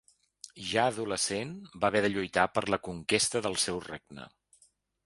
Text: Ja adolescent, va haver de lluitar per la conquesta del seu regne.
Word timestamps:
Ja 0.69 0.85
adolescent, 0.91 1.51
va 1.83 1.91
haver 1.91 2.01
de 2.07 2.11
lluitar 2.17 2.47
per 2.57 2.65
la 2.75 2.81
conquesta 2.89 3.45
del 3.49 3.61
seu 3.67 3.83
regne. 3.89 4.29